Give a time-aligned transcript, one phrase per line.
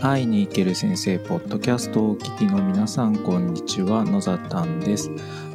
[0.00, 4.04] 会いに行ける先生ポッドキャストをお聞きの皆さんこんにちは。
[4.04, 5.10] 野ざたんです。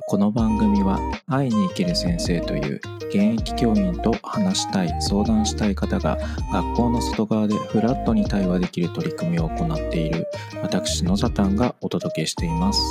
[0.07, 6.17] この番組は会いに行ける先生という現役教員と話したい相談したい方が
[6.51, 10.25] 学校の外側でフラットに対話できる取り組みを行っている
[10.61, 12.81] 私野ざたんがお届けしています。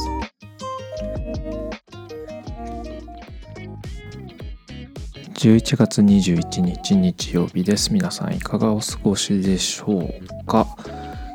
[5.41, 7.93] 11月21日日曜日です。
[7.95, 10.67] 皆さんいかがお過ごしでしょうか？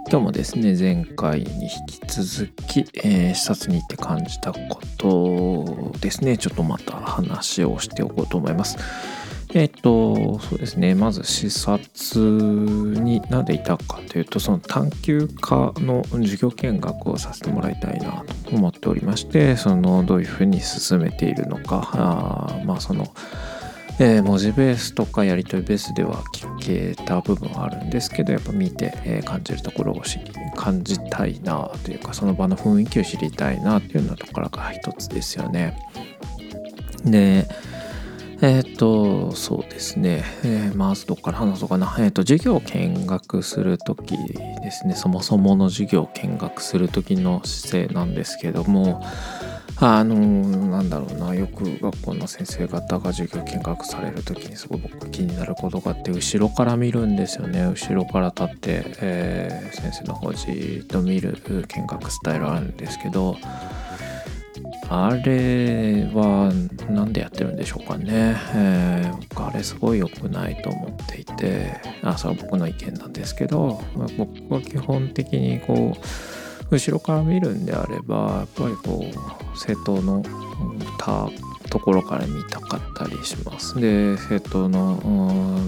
[0.08, 6.38] 今日もですね前回に引き続き、えー、視察に行って感じたことですね。
[6.38, 8.78] ちょっとまた話をしておこうと思います。
[9.56, 10.94] えっ、とそうですね。
[10.94, 23.08] まず視察に何でいたかというとその探究家の授業見学をさせてもらいたいなと思っておりましてそのどういうふうに進めているのかあまあその
[23.98, 35.78] えー、文字ベースとかやり取りベースでは聞けた部分はあるんですけどやっぱ見て、えー、感じるところを知り感じたいなというかその場の雰囲気を知りたいなっていうようなところが一つですよね。
[37.06, 37.48] で
[38.42, 41.96] えっ、とそうですね、えー、まずどっから話そうかな。
[42.00, 44.18] えっ、と授業を見学する時
[44.62, 44.94] ですね。
[44.94, 49.02] そもそもの授業を見学する時の姿勢なんですけども
[49.78, 51.36] あのなんだろうな。
[51.36, 57.66] よく学校の先生方が授業見学される時にすごい僕気になることがあって後ろから見るんですよね。
[57.66, 61.38] 後ろから立って、えー、先生の方じっと見る
[61.68, 63.38] 見学スタイルあるんですけど
[64.90, 66.52] あれは
[66.90, 80.24] 何でやってるんでしょうかね、えー、僕あれすごい良くないと思っていてあそれは僕の意見なんですけどまあ僕は基本的にこう後ろから見るんであればやっぱりこう政党の
[80.98, 81.30] た
[81.70, 83.80] ところから見たかったりします。
[83.80, 85.00] で政党の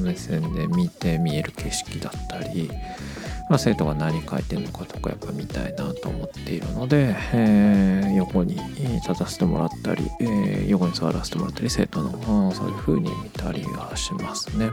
[0.01, 2.69] 目線で見て見える景色だったり、
[3.49, 14.69] まあ、生徒が何書いてるのかとかやっぱ見たいなと思っているので、えー、横に立たせてもらったり、えー、横に座らせてもらったり生徒のそういう風に見たりはしますね。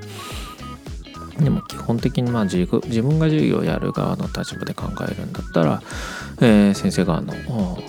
[1.38, 5.82] でも基本的にまあ自分が授業をやる側の立場で考えるんだったら、
[6.40, 7.32] えー、先生側の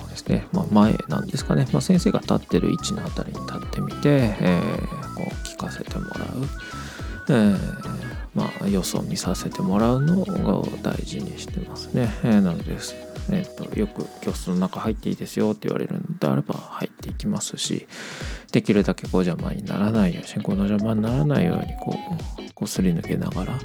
[0.10, 6.28] ですね、まあ、前なんですかね、まあ、先生が立ってる位置のあたりに立ってみて、えー、こう聞かせてもらう、
[7.30, 7.58] えー、
[8.34, 12.10] まあ、様子を見させてもらうのを大事にしてますね。
[12.24, 12.78] えー、なので、
[13.30, 17.88] えーと、よく教室の中入っていいですよって言われるのであれば入っていきますし
[18.52, 21.96] できるだけこう邪魔にならないように進行の邪魔にならないようにこ
[22.40, 23.60] うこすり抜けながら、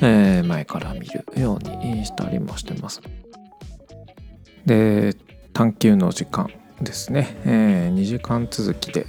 [0.00, 3.02] えー、前から見るようにしたりもしてます。
[4.64, 5.16] で
[5.52, 6.48] 探究の時間
[6.80, 9.06] ですね、えー、2時間続きで、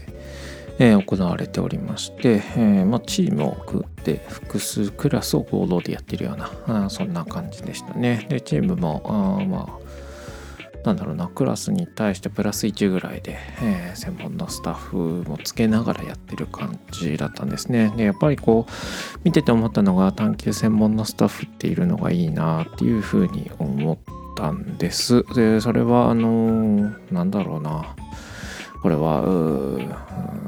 [0.80, 6.38] えー、行われておりまして、えーまあ、チームを組って複数クラスを合同でやってるよう
[6.68, 9.88] なあそんな感じでしたねでチームもあまあ
[10.84, 17.94] なんだろうなクラスに対してプラス1ぐらいで、えー、専門のスタッフもつけながらやってる感じだったんですね。
[17.98, 23.98] でやっぱりこう見てて思ったのが探究専門のスタッフっているのがいいなっていうふうに思っ
[24.36, 25.24] たんです。
[25.36, 27.96] でそれはあのなんだろうな。
[28.82, 29.24] これは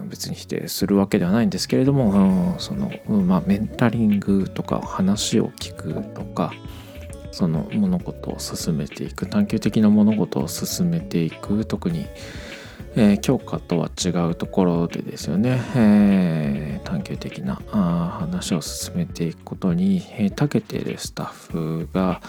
[0.07, 2.91] 別に否定するわけではないんですけれども、うん、その、
[3.25, 6.53] まあ、メンタリングとか話を聞くとか
[7.39, 12.05] その物事を進めていく探究的な物事を進めていく特に、
[12.97, 21.27] えー、教科とは違うところでですよね、えー、探究的なあ話を進めていくことに、えー、長けているスタッ
[21.87, 22.19] フが、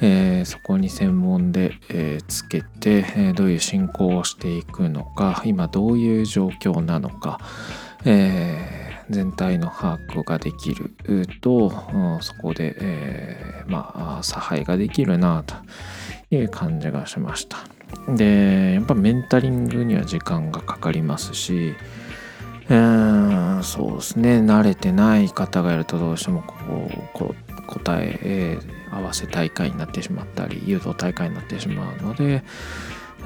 [0.00, 7.38] えー、そこに専門で、えー、つけて、えー、どういう進行をしていくのか今どういう状況なのか、
[8.04, 8.77] えー、
[9.10, 10.90] 全体の把握ができる
[11.40, 11.70] と
[12.20, 15.54] そこで、えー、まあ差配ができるなと
[16.30, 17.58] いう感じがしました。
[18.14, 21.74] でやっぱメンタリングには時間がかかりますし
[22.70, 24.40] えー、そうですね。
[24.40, 26.54] 慣れてない方がいるとどうしてもこ
[26.90, 28.58] うこう答え
[28.90, 32.42] 合わせ大会になってしまったり誘導大会になってしまうので、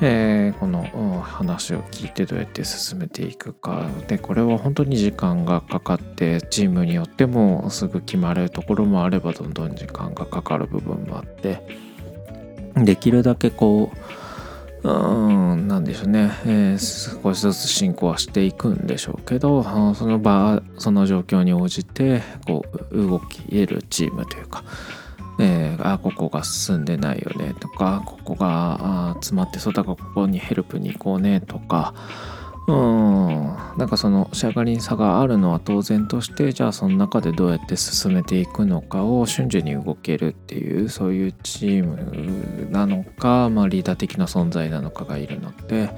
[0.05, 11.63] えー、この話を聞いてどうやって進めていくかでこれは本当に時間がかかってチームによってもすぐ決まるところもあればどんどん時間がかかる部分もあって
[12.75, 13.93] できるだけこ
[14.83, 19.63] ううんなんでしょうね、えー、少しずつ進行はしていくんでしょうけど
[19.95, 24.65] その場その状況に応じてこう動き得るチームというか
[25.39, 31.95] えー、あここが進んでないよねとかここが詰まってそうだからここにヘルプに行こうねとか。
[32.69, 33.57] うん。
[33.77, 45.91] なんかその仕上がりに差があるのは当然としてじゃあその中でどうやって進めていくのかを瞬時に動けるっていうそういうチームなのか、まあ、リーダー的な存在なのかがいるので。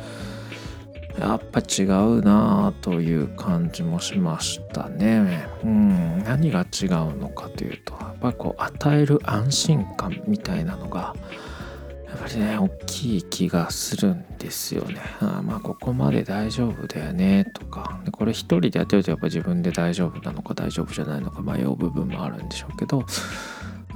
[1.19, 5.47] やっぱ違うなあという感じもしましたね。
[5.63, 11.15] うん、何が違うのかというとやっぱりこう与える安心感みたいなのが
[12.09, 15.01] やっぱりね大きい気がするんですよね。
[15.21, 23.05] あまあここまで大丈夫だよねとかでこれ一人でやってるとやっぱ自分で大丈夫なのか大丈夫じゃないのか迷う部分もあるんでしょうけど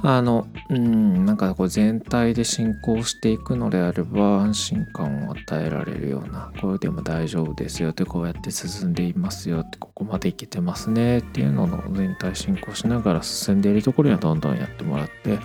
[0.01, 15.39] あのうんなんかこう全体で進行していくのであれば安心感を与えられるようなこれでも大丈夫ですよってこうやって進んでいますよってここまでいけてますねっていうのの全体進行しながら進んでいるところにはどんどんやってもらって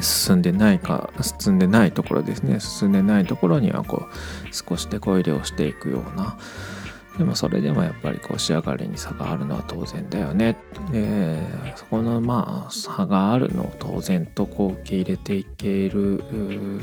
[0.00, 1.10] 進んでないか
[1.40, 2.60] 進んでないところですね。
[2.60, 6.36] 進んでないところにはこう少し手こ入れをしていくような
[7.18, 10.56] でもそれでもやっぱりこう仕上がりに差があるのは当然だよね。
[10.92, 11.40] で
[11.74, 16.22] そこのまあ差があるのを当然とこう受け入れていける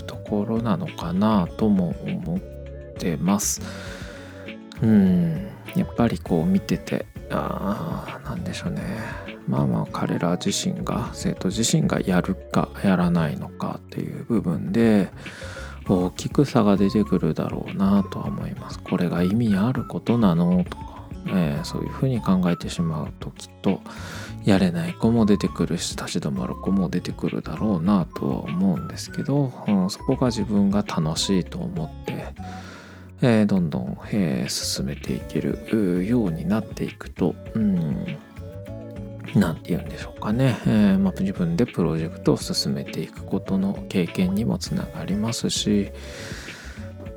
[0.06, 2.40] ところなのかなとも思っ
[2.98, 3.62] てます。
[4.82, 5.48] うん。
[5.76, 8.82] やっぱりこう見ててああなんでしょうね。
[9.48, 15.10] まあまあ彼ら自身が生徒自身がやるかやらないのかっていう部分で
[15.88, 18.80] 大きく差が出てくるだろうなとは思います。
[18.80, 20.64] これが意味あることなの？
[20.64, 23.82] とか、えー、そういうふうに考えてしまうときっと
[24.44, 32.26] やれない子も出てくるし立ち止まる子も出てくるだろうなとは思うんですけど、うん、そこが自分が楽しいと思って、
[33.22, 38.18] えー、どんどん、えー、進めていけるようになっていくと、うん
[39.36, 45.92] 何て言うんでしょうかね、えー、まあ、自分でプロジェクトを進めていくことの経験にもつながりますし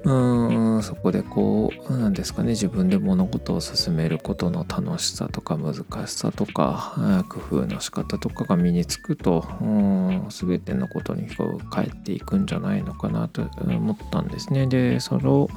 [0.05, 5.75] うーんそこでこう何ですかね自分で物事を進めることの楽しさとか難
[6.07, 14.67] しさとか工夫の仕方とかが身につくとうん全てのことにこう返っていくんじゃないのかなと思ったんですね。
[14.67, 15.49] でそれを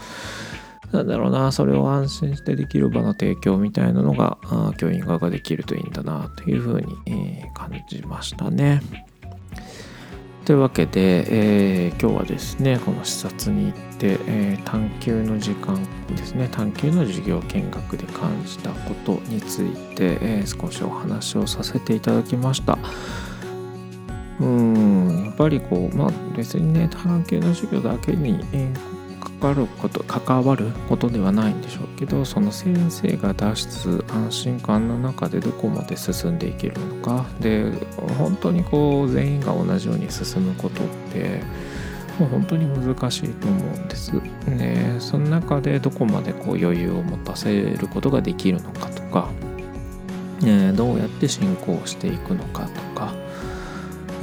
[0.91, 4.37] なんだろうな、それを安心してできる場の提供みたいなのが、
[4.77, 8.81] 教員側ができるといいんだなというふうに、えー、感じましたね。
[10.43, 15.79] というわけで、えー、今日はですね、この視察に行って、えー、探究の時間
[16.09, 22.77] ですね、探究の授業見学で感じたことについて、えー、少しお話をさせていただきました。
[24.39, 29.01] うんやっぱりこうまあ別にね探究の授業だけに、えー
[29.41, 37.25] 関わること関わることではないんでしょうけどその先生が出す安心感の中でどこまで進んでいけるのか。
[37.39, 37.71] で
[38.19, 41.41] 本当にこう全員が同じように進むことって
[42.19, 44.13] もう本当に難しいと思うんです。
[44.45, 49.29] ね、その中でどこまでこう余裕を持たせることができるのかとか、
[50.41, 53.13] ね、どうやって進行していくのかとか。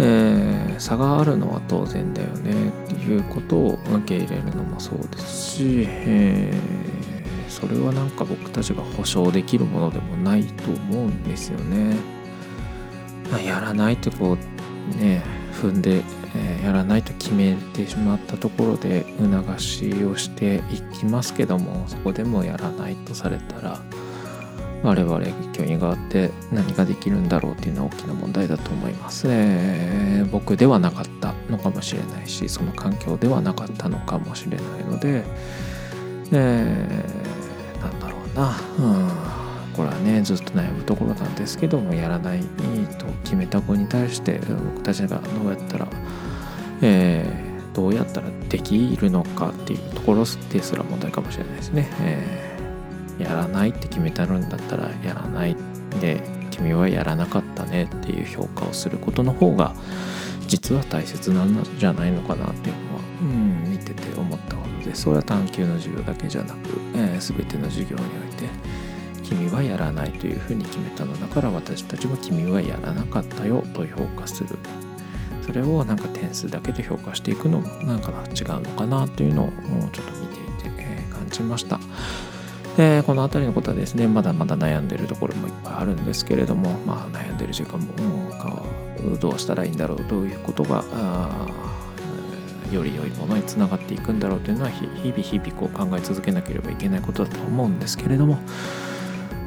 [0.01, 2.69] えー、差があるのは当然だよね。
[2.69, 11.97] っいうことを受け入れるのもそうですし、えー、それはなんか僕たちが保証できるものでもないと思うんですよね。
[13.45, 14.39] やらないとこ
[14.93, 15.23] うね
[15.61, 16.03] 踏んで、
[16.35, 23.81] えー、やらないと決めてしまったところで促しをしていきますけどもそこでもやらないとされたら
[24.83, 35.25] 我々教員側って何ができるんだろうっていうのは大きな問題だと思います、えー、僕ではなかったのかもしれないしその環境ではなかったのかもしれないので、
[36.33, 42.41] えー、なんだろうな、うん、これはねずっと悩むところなんですけどもやらない
[42.99, 45.89] と決めた子に対して僕たちがどうやったら、
[46.83, 51.89] えー、どうやったらできるのかっていうところですら問題かもしれないですね。
[52.01, 52.48] えー。
[53.19, 55.57] やらないって決めてるんだったらやらない
[56.01, 59.75] で君はやらなかったねっていう評価をすることの方が
[60.47, 66.59] 実は大切なんじゃないのかなっていうのは、うん、見てて思ったのでそれは探究の授業だけじゃなく、
[66.95, 68.49] えー、全ての授業において
[69.23, 74.57] 君はやらないというふうに決めたのだから私たちも君はやらなかったよと評価する
[75.45, 81.81] それをなんか点数だけで評価していくのもなんか違うのかなというのをもうちょっと見ていて、えー、感じました。
[82.81, 87.93] えー、この辺りのことはですねまだまだ悩んでるところもいっぱいあるんですけれども、まあ、悩んでる時間も
[89.19, 90.85] どうしたらいいんだろうどういうことが
[92.71, 98.39] より良いものにつながっていくんだろうというのは日々日々こう考え続けなければいけないことだと思うんですけれども、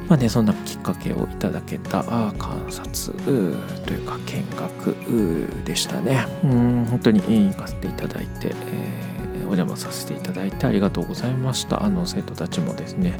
[0.08, 2.04] まあね、そんなきっかけをいただけた
[2.38, 6.26] 観察というか見学でしたね。
[6.44, 9.11] うん本当に行かせていただいて、えー
[9.56, 11.84] 邪魔させていただいてありがとうございました。
[11.84, 13.18] あの生徒たちもですね、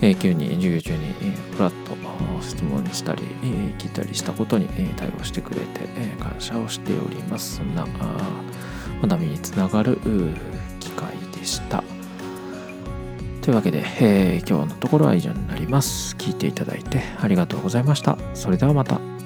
[0.00, 1.96] えー、急に授業中に、えー、フラッと
[2.42, 7.56] 質問したり、えー、聞いたりしたことに、えー、対応してくれて、えー、感謝をしております。
[7.56, 7.86] そんな
[9.02, 9.98] 学びにつながる
[10.80, 11.08] 機会
[11.38, 11.82] でした。
[13.42, 16.14] というわけで、えー、今日のところは以上になります。
[16.16, 18.18] 聞いていただいてありがとうございました。
[18.34, 19.19] それではまた。